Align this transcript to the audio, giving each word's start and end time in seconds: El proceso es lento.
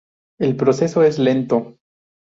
El 0.39 0.55
proceso 0.57 1.03
es 1.03 1.19
lento. 1.19 1.77